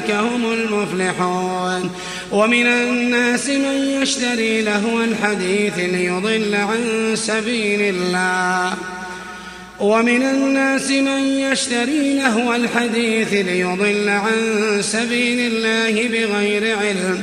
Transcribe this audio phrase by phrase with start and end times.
[0.00, 1.90] هم المفلحون.
[2.32, 8.74] ومن الناس من يشتري لهو الحديث ليضل عن سبيل الله.
[9.80, 14.32] ومن الناس من يشتري لهو الحديث ليضل عن
[14.80, 17.22] سبيل الله بغير علم.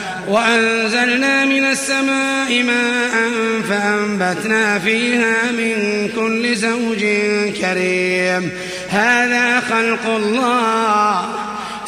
[0.27, 3.31] وأنزلنا من السماء ماء
[3.69, 6.99] فأنبتنا فيها من كل زوج
[7.61, 8.51] كريم.
[8.89, 11.50] هذا خلق الله.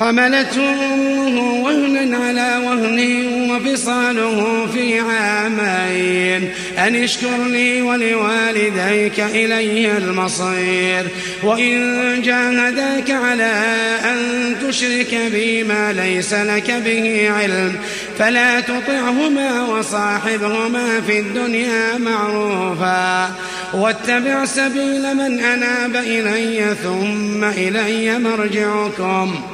[0.00, 6.50] حملته أمه وهنا على وهن وفصاله في عامين.
[6.78, 11.06] أن اشكر لي ولوالديك إلي المصير.
[11.42, 13.52] وإن جاهداك على
[14.04, 14.18] أن
[14.68, 17.76] تشرك بي ما ليس لك به علم.
[18.18, 23.34] فلا تطعهما وصاحبهما في الدنيا معروفا.
[23.74, 29.53] واتبع سبيل من أناب إلي ثم إلي مرجعكم.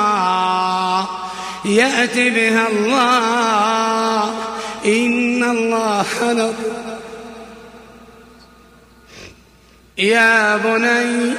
[1.65, 4.33] يأتي بها الله.
[4.85, 6.55] إن الله لطيف
[9.97, 11.33] يا بني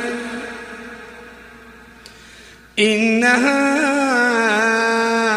[2.78, 3.72] إنها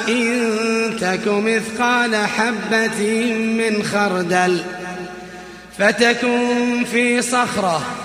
[0.08, 4.64] إن تك مثقال حبة من خردل
[5.78, 8.05] فتكن في صخرة.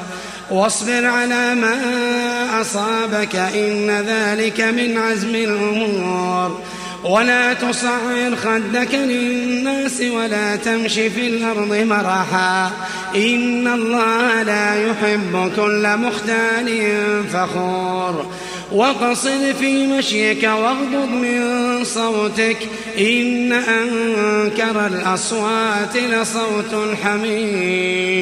[0.51, 1.77] واصبر على ما
[2.61, 6.59] أصابك إن ذلك من عزم الأمور.
[7.03, 12.71] ولا تصعر خدك للناس ولا تمش في الأرض مرحا.
[13.15, 16.93] إن الله لا يحب كل مختال
[17.33, 18.25] فخور.
[18.71, 22.57] واقصد في مشيك واغضض من صوتك.
[22.99, 28.21] إن أنكر الأصوات لصوت الحمير.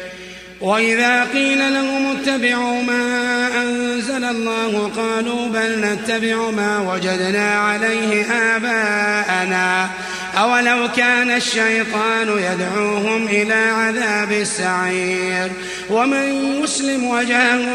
[0.61, 9.89] وإذا قيل لهم اتبعوا ما أنزل الله قالوا بل نتبع ما وجدنا عليه آباءنا.
[10.37, 15.51] أولو كان الشيطان يدعوهم إلى عذاب السعير.
[15.89, 17.65] ومن يسلم وجهه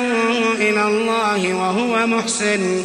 [0.54, 2.84] إلى الله وهو محسن.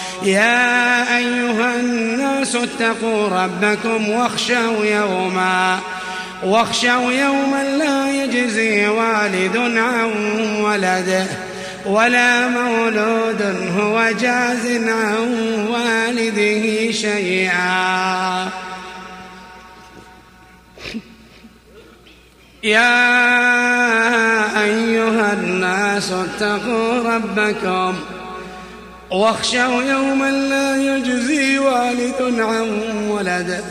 [0.23, 5.79] يا أيها الناس اتقوا ربكم واخشوا يوما
[6.43, 10.11] واخشوا يوما لا يجزي والد عن
[10.61, 11.25] ولده
[11.85, 13.41] ولا مولود
[13.77, 18.49] هو جاز عن والده شيئا.
[22.63, 23.01] يا
[24.63, 27.95] أيها الناس اتقوا ربكم
[29.11, 32.69] واخشوا يوما لا يجزي والد عن
[33.09, 33.61] ولده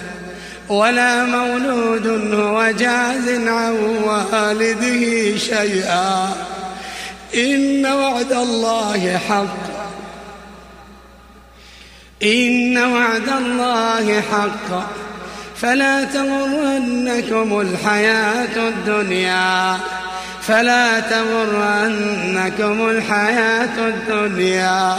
[0.69, 3.73] ولا مولود هو جاز عن
[4.05, 6.33] والده شيئا.
[7.35, 9.57] إن وعد الله حق.
[12.23, 14.91] إن وعد الله حق.
[15.57, 19.77] فلا تغرنكم الحياة الدنيا.
[20.43, 24.99] فلا تغرنكم الحياة الدنيا.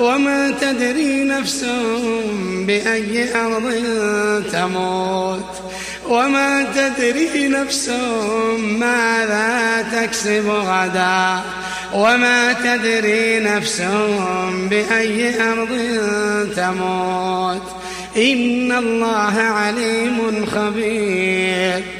[0.00, 1.64] وما تدري نفس
[2.66, 3.74] بأي أرض
[4.52, 5.44] تموت.
[6.08, 7.90] وما تدري نفس
[8.58, 11.40] ماذا تكسب غدا.
[11.94, 13.82] وما تدري نفس
[14.70, 15.78] بأي أرض
[16.56, 17.62] تموت.
[18.16, 21.99] إن الله عليم خبير.